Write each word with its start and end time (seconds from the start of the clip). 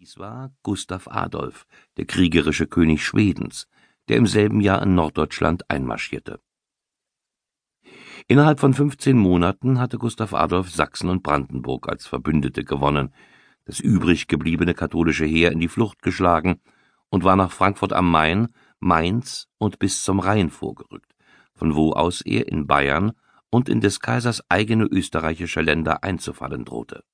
Dies 0.00 0.16
war 0.16 0.50
Gustav 0.62 1.08
Adolf, 1.08 1.66
der 1.98 2.06
kriegerische 2.06 2.66
König 2.66 3.04
Schwedens, 3.04 3.68
der 4.08 4.16
im 4.16 4.26
selben 4.26 4.62
Jahr 4.62 4.80
in 4.80 4.94
Norddeutschland 4.94 5.68
einmarschierte. 5.68 6.40
Innerhalb 8.26 8.60
von 8.60 8.72
15 8.72 9.18
Monaten 9.18 9.78
hatte 9.78 9.98
Gustav 9.98 10.32
Adolf 10.32 10.70
Sachsen 10.70 11.10
und 11.10 11.22
Brandenburg 11.22 11.86
als 11.86 12.06
Verbündete 12.06 12.64
gewonnen, 12.64 13.12
das 13.66 13.78
übrig 13.78 14.26
gebliebene 14.26 14.72
katholische 14.72 15.26
Heer 15.26 15.52
in 15.52 15.60
die 15.60 15.68
Flucht 15.68 16.00
geschlagen 16.00 16.62
und 17.10 17.22
war 17.22 17.36
nach 17.36 17.52
Frankfurt 17.52 17.92
am 17.92 18.10
Main, 18.10 18.48
Mainz 18.78 19.48
und 19.58 19.78
bis 19.78 20.02
zum 20.02 20.18
Rhein 20.18 20.48
vorgerückt, 20.48 21.14
von 21.52 21.74
wo 21.74 21.92
aus 21.92 22.22
er 22.22 22.48
in 22.48 22.66
Bayern 22.66 23.12
und 23.50 23.68
in 23.68 23.82
des 23.82 24.00
Kaisers 24.00 24.42
eigene 24.48 24.86
österreichische 24.86 25.60
Länder 25.60 26.04
einzufallen 26.04 26.64
drohte 26.64 27.04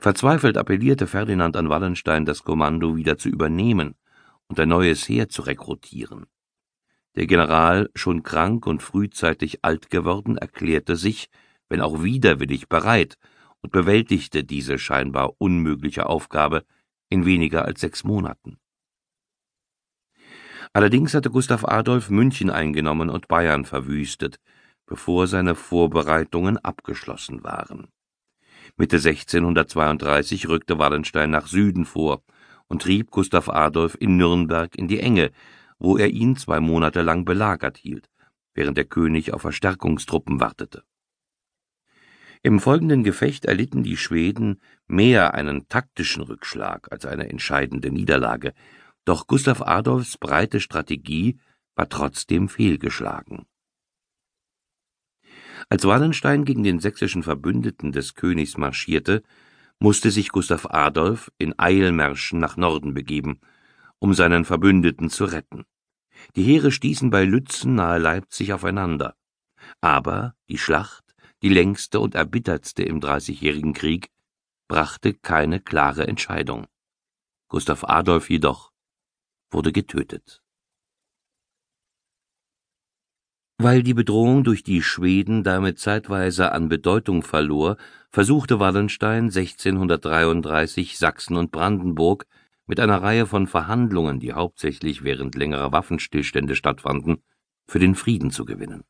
Verzweifelt 0.00 0.56
appellierte 0.56 1.08
Ferdinand 1.08 1.56
an 1.56 1.70
Wallenstein, 1.70 2.24
das 2.24 2.44
Kommando 2.44 2.94
wieder 2.94 3.18
zu 3.18 3.28
übernehmen 3.28 3.96
und 4.46 4.60
ein 4.60 4.68
neues 4.68 5.08
Heer 5.08 5.28
zu 5.28 5.42
rekrutieren. 5.42 6.26
Der 7.16 7.26
General, 7.26 7.90
schon 7.96 8.22
krank 8.22 8.68
und 8.68 8.80
frühzeitig 8.80 9.64
alt 9.64 9.90
geworden, 9.90 10.36
erklärte 10.36 10.94
sich, 10.94 11.30
wenn 11.68 11.80
auch 11.80 12.04
widerwillig, 12.04 12.68
bereit 12.68 13.18
und 13.60 13.72
bewältigte 13.72 14.44
diese 14.44 14.78
scheinbar 14.78 15.34
unmögliche 15.38 16.06
Aufgabe 16.06 16.64
in 17.08 17.26
weniger 17.26 17.64
als 17.64 17.80
sechs 17.80 18.04
Monaten. 18.04 18.60
Allerdings 20.72 21.12
hatte 21.12 21.30
Gustav 21.30 21.64
Adolf 21.64 22.08
München 22.08 22.50
eingenommen 22.50 23.10
und 23.10 23.26
Bayern 23.26 23.64
verwüstet, 23.64 24.38
bevor 24.86 25.26
seine 25.26 25.56
Vorbereitungen 25.56 26.56
abgeschlossen 26.58 27.42
waren 27.42 27.88
Mitte 28.80 28.98
1632 28.98 30.48
rückte 30.48 30.78
Wallenstein 30.78 31.30
nach 31.30 31.48
Süden 31.48 31.84
vor 31.84 32.22
und 32.68 32.82
trieb 32.82 33.10
Gustav 33.10 33.48
Adolf 33.48 33.96
in 33.98 34.16
Nürnberg 34.16 34.76
in 34.76 34.86
die 34.86 35.00
Enge, 35.00 35.32
wo 35.80 35.98
er 35.98 36.10
ihn 36.10 36.36
zwei 36.36 36.60
Monate 36.60 37.02
lang 37.02 37.24
belagert 37.24 37.76
hielt, 37.76 38.08
während 38.54 38.76
der 38.76 38.84
König 38.84 39.34
auf 39.34 39.42
Verstärkungstruppen 39.42 40.38
wartete. 40.38 40.84
Im 42.44 42.60
folgenden 42.60 43.02
Gefecht 43.02 43.46
erlitten 43.46 43.82
die 43.82 43.96
Schweden 43.96 44.60
mehr 44.86 45.34
einen 45.34 45.68
taktischen 45.68 46.22
Rückschlag 46.22 46.92
als 46.92 47.04
eine 47.04 47.28
entscheidende 47.28 47.90
Niederlage, 47.90 48.54
doch 49.04 49.26
Gustav 49.26 49.60
Adolfs 49.60 50.18
breite 50.18 50.60
Strategie 50.60 51.40
war 51.74 51.88
trotzdem 51.88 52.48
fehlgeschlagen 52.48 53.44
als 55.68 55.84
Wallenstein 55.84 56.44
gegen 56.44 56.62
den 56.62 56.80
sächsischen 56.80 57.22
Verbündeten 57.22 57.92
des 57.92 58.14
Königs 58.14 58.56
marschierte, 58.56 59.22
musste 59.78 60.10
sich 60.10 60.30
Gustav 60.30 60.66
Adolf 60.66 61.30
in 61.38 61.58
Eilmärschen 61.58 62.38
nach 62.40 62.56
Norden 62.56 62.94
begeben, 62.94 63.40
um 63.98 64.14
seinen 64.14 64.44
Verbündeten 64.44 65.10
zu 65.10 65.24
retten. 65.24 65.64
Die 66.36 66.42
Heere 66.42 66.72
stießen 66.72 67.10
bei 67.10 67.24
Lützen 67.24 67.74
nahe 67.74 67.98
Leipzig 67.98 68.52
aufeinander. 68.52 69.14
Aber 69.80 70.34
die 70.48 70.58
Schlacht, 70.58 71.14
die 71.42 71.48
längste 71.48 72.00
und 72.00 72.14
erbittertste 72.14 72.82
im 72.82 73.00
Dreißigjährigen 73.00 73.74
Krieg, 73.74 74.10
brachte 74.66 75.14
keine 75.14 75.60
klare 75.60 76.08
Entscheidung. 76.08 76.66
Gustav 77.48 77.84
Adolf 77.84 78.30
jedoch 78.30 78.72
wurde 79.50 79.72
getötet 79.72 80.42
Weil 83.60 83.82
die 83.82 83.94
Bedrohung 83.94 84.44
durch 84.44 84.62
die 84.62 84.82
Schweden 84.82 85.42
damit 85.42 85.80
zeitweise 85.80 86.52
an 86.52 86.68
Bedeutung 86.68 87.24
verlor, 87.24 87.76
versuchte 88.08 88.60
Wallenstein 88.60 89.24
1633 89.24 90.96
Sachsen 90.96 91.36
und 91.36 91.50
Brandenburg 91.50 92.26
mit 92.68 92.78
einer 92.78 93.02
Reihe 93.02 93.26
von 93.26 93.48
Verhandlungen, 93.48 94.20
die 94.20 94.32
hauptsächlich 94.32 95.02
während 95.02 95.34
längerer 95.34 95.72
Waffenstillstände 95.72 96.54
stattfanden, 96.54 97.24
für 97.66 97.80
den 97.80 97.96
Frieden 97.96 98.30
zu 98.30 98.44
gewinnen. 98.44 98.84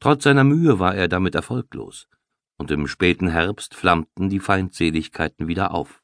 Trotz 0.00 0.24
seiner 0.24 0.44
Mühe 0.44 0.78
war 0.78 0.94
er 0.94 1.08
damit 1.08 1.34
erfolglos, 1.34 2.08
und 2.58 2.70
im 2.70 2.86
späten 2.86 3.28
Herbst 3.28 3.74
flammten 3.74 4.28
die 4.28 4.40
Feindseligkeiten 4.40 5.48
wieder 5.48 5.72
auf. 5.72 6.02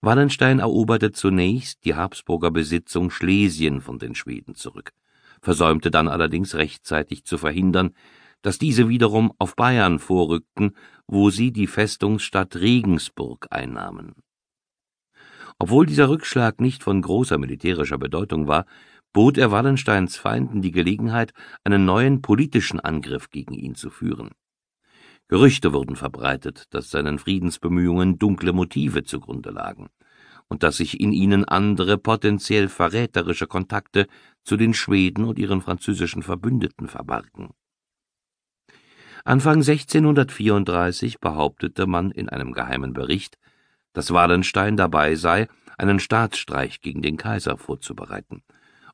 Wallenstein 0.00 0.60
eroberte 0.60 1.12
zunächst 1.12 1.84
die 1.84 1.94
Habsburger 1.94 2.50
Besitzung 2.50 3.10
Schlesien 3.10 3.82
von 3.82 3.98
den 3.98 4.14
Schweden 4.14 4.54
zurück 4.54 4.94
versäumte 5.40 5.90
dann 5.90 6.08
allerdings 6.08 6.54
rechtzeitig 6.54 7.24
zu 7.24 7.38
verhindern, 7.38 7.94
dass 8.42 8.58
diese 8.58 8.88
wiederum 8.88 9.32
auf 9.38 9.56
Bayern 9.56 9.98
vorrückten, 9.98 10.76
wo 11.06 11.30
sie 11.30 11.52
die 11.52 11.66
Festungsstadt 11.66 12.56
Regensburg 12.56 13.46
einnahmen. 13.50 14.14
Obwohl 15.58 15.86
dieser 15.86 16.08
Rückschlag 16.08 16.60
nicht 16.60 16.82
von 16.82 17.00
großer 17.00 17.38
militärischer 17.38 17.98
Bedeutung 17.98 18.46
war, 18.46 18.66
bot 19.12 19.38
er 19.38 19.50
Wallensteins 19.50 20.16
Feinden 20.16 20.60
die 20.60 20.72
Gelegenheit, 20.72 21.32
einen 21.64 21.86
neuen 21.86 22.20
politischen 22.20 22.80
Angriff 22.80 23.30
gegen 23.30 23.54
ihn 23.54 23.74
zu 23.74 23.88
führen. 23.88 24.30
Gerüchte 25.28 25.72
wurden 25.72 25.96
verbreitet, 25.96 26.66
dass 26.70 26.90
seinen 26.90 27.18
Friedensbemühungen 27.18 28.18
dunkle 28.18 28.52
Motive 28.52 29.02
zugrunde 29.04 29.50
lagen 29.50 29.88
und 30.48 30.62
dass 30.62 30.76
sich 30.76 31.00
in 31.00 31.12
ihnen 31.12 31.44
andere 31.44 31.98
potenziell 31.98 32.68
verräterische 32.68 33.46
Kontakte 33.46 34.06
zu 34.46 34.56
den 34.56 34.72
Schweden 34.72 35.24
und 35.24 35.38
ihren 35.38 35.60
französischen 35.60 36.22
Verbündeten 36.22 36.88
verbargen. 36.88 37.50
Anfang 39.24 39.56
1634 39.56 41.18
behauptete 41.18 41.86
man 41.86 42.12
in 42.12 42.28
einem 42.28 42.52
geheimen 42.52 42.92
Bericht, 42.92 43.38
dass 43.92 44.12
Wallenstein 44.12 44.76
dabei 44.76 45.16
sei, 45.16 45.48
einen 45.76 45.98
Staatsstreich 45.98 46.80
gegen 46.80 47.02
den 47.02 47.16
Kaiser 47.16 47.58
vorzubereiten 47.58 48.42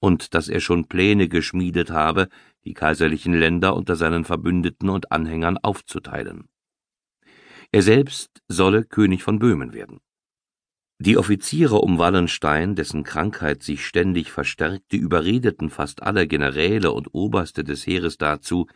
und 0.00 0.34
dass 0.34 0.48
er 0.48 0.60
schon 0.60 0.86
Pläne 0.86 1.28
geschmiedet 1.28 1.90
habe, 1.90 2.28
die 2.64 2.72
kaiserlichen 2.72 3.34
Länder 3.34 3.76
unter 3.76 3.96
seinen 3.96 4.24
Verbündeten 4.24 4.88
und 4.88 5.12
Anhängern 5.12 5.58
aufzuteilen. 5.58 6.48
Er 7.70 7.82
selbst 7.82 8.42
solle 8.48 8.84
König 8.84 9.22
von 9.22 9.38
Böhmen 9.38 9.74
werden 9.74 10.00
die 11.04 11.18
Offiziere 11.18 11.76
um 11.76 11.98
Wallenstein, 11.98 12.74
dessen 12.74 13.04
Krankheit 13.04 13.62
sich 13.62 13.86
ständig 13.86 14.32
verstärkte, 14.32 14.96
überredeten 14.96 15.68
fast 15.68 16.02
alle 16.02 16.26
Generäle 16.26 16.92
und 16.92 17.12
Oberste 17.12 17.62
des 17.62 17.86
Heeres 17.86 18.16
dazu, 18.16 18.66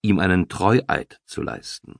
ihm 0.00 0.20
einen 0.20 0.48
Treueid 0.48 1.20
zu 1.24 1.42
leisten. 1.42 1.96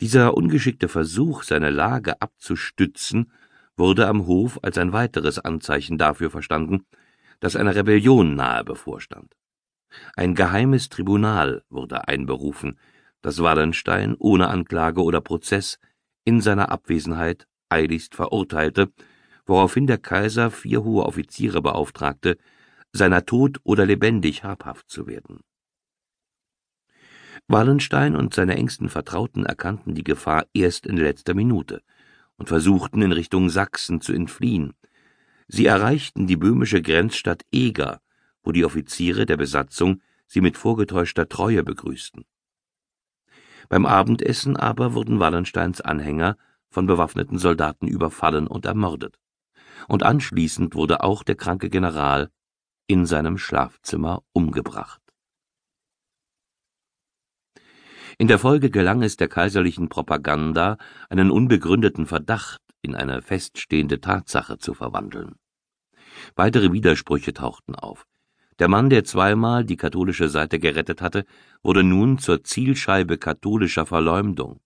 Dieser 0.00 0.34
ungeschickte 0.34 0.88
Versuch, 0.88 1.42
seine 1.42 1.70
Lage 1.70 2.20
abzustützen, 2.22 3.32
wurde 3.76 4.06
am 4.06 4.26
Hof 4.26 4.60
als 4.62 4.78
ein 4.78 4.92
weiteres 4.92 5.40
Anzeichen 5.40 5.98
dafür 5.98 6.30
verstanden, 6.30 6.86
dass 7.40 7.56
eine 7.56 7.74
Rebellion 7.74 8.36
nahe 8.36 8.62
bevorstand. 8.62 9.34
Ein 10.14 10.36
geheimes 10.36 10.88
Tribunal 10.88 11.64
wurde 11.70 12.06
einberufen, 12.06 12.78
das 13.20 13.42
Wallenstein 13.42 14.14
ohne 14.16 14.48
Anklage 14.48 15.02
oder 15.02 15.20
Prozess 15.20 15.80
in 16.24 16.40
seiner 16.40 16.70
Abwesenheit 16.70 17.48
eiligst 17.74 18.14
verurteilte, 18.14 18.92
woraufhin 19.46 19.86
der 19.86 19.98
Kaiser 19.98 20.50
vier 20.50 20.84
hohe 20.84 21.04
Offiziere 21.04 21.60
beauftragte, 21.60 22.38
seiner 22.92 23.26
tot 23.26 23.58
oder 23.64 23.84
lebendig 23.84 24.44
habhaft 24.44 24.88
zu 24.88 25.06
werden. 25.06 25.40
Wallenstein 27.48 28.16
und 28.16 28.32
seine 28.32 28.56
engsten 28.56 28.88
Vertrauten 28.88 29.44
erkannten 29.44 29.94
die 29.94 30.04
Gefahr 30.04 30.46
erst 30.54 30.86
in 30.86 30.96
letzter 30.96 31.34
Minute 31.34 31.82
und 32.36 32.48
versuchten 32.48 33.02
in 33.02 33.12
Richtung 33.12 33.50
Sachsen 33.50 34.00
zu 34.00 34.12
entfliehen. 34.12 34.72
Sie 35.46 35.66
erreichten 35.66 36.26
die 36.26 36.36
böhmische 36.36 36.80
Grenzstadt 36.80 37.42
Eger, 37.52 38.00
wo 38.42 38.52
die 38.52 38.64
Offiziere 38.64 39.26
der 39.26 39.36
Besatzung 39.36 40.00
sie 40.26 40.40
mit 40.40 40.56
vorgetäuschter 40.56 41.28
Treue 41.28 41.62
begrüßten. 41.62 42.24
Beim 43.68 43.84
Abendessen 43.86 44.56
aber 44.56 44.94
wurden 44.94 45.20
Wallensteins 45.20 45.80
Anhänger 45.80 46.36
von 46.74 46.86
bewaffneten 46.86 47.38
Soldaten 47.38 47.86
überfallen 47.86 48.46
und 48.46 48.66
ermordet, 48.66 49.18
und 49.88 50.02
anschließend 50.02 50.74
wurde 50.74 51.02
auch 51.02 51.22
der 51.22 51.36
kranke 51.36 51.70
General 51.70 52.30
in 52.86 53.06
seinem 53.06 53.38
Schlafzimmer 53.38 54.22
umgebracht. 54.32 55.00
In 58.18 58.28
der 58.28 58.38
Folge 58.38 58.70
gelang 58.70 59.02
es 59.02 59.16
der 59.16 59.28
kaiserlichen 59.28 59.88
Propaganda, 59.88 60.76
einen 61.08 61.30
unbegründeten 61.30 62.06
Verdacht 62.06 62.60
in 62.82 62.94
eine 62.94 63.22
feststehende 63.22 64.00
Tatsache 64.00 64.58
zu 64.58 64.74
verwandeln. 64.74 65.36
Weitere 66.36 66.72
Widersprüche 66.72 67.32
tauchten 67.32 67.74
auf. 67.74 68.06
Der 68.60 68.68
Mann, 68.68 68.88
der 68.88 69.04
zweimal 69.04 69.64
die 69.64 69.76
katholische 69.76 70.28
Seite 70.28 70.60
gerettet 70.60 71.02
hatte, 71.02 71.24
wurde 71.62 71.82
nun 71.82 72.18
zur 72.18 72.44
Zielscheibe 72.44 73.18
katholischer 73.18 73.86
Verleumdung. 73.86 74.60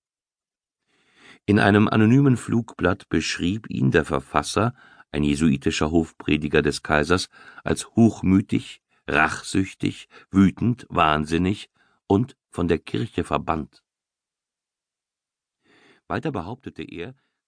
In 1.49 1.59
einem 1.59 1.89
anonymen 1.89 2.37
Flugblatt 2.37 3.09
beschrieb 3.09 3.71
ihn 3.71 3.91
der 3.91 4.05
Verfasser, 4.05 4.75
ein 5.12 5.23
jesuitischer 5.23 5.91
Hofprediger 5.91 6.61
des 6.61 6.83
Kaisers, 6.83 7.31
als 7.65 7.89
hochmütig, 7.97 8.83
rachsüchtig, 9.06 10.11
wütend, 10.31 10.85
wahnsinnig 10.91 11.71
und 12.06 12.37
von 12.50 12.69
der 12.69 12.79
Kirche 12.79 13.25
verbannt. 13.25 13.83
Weiter 16.06 16.33
behauptete 16.33 16.83
er 16.83 17.15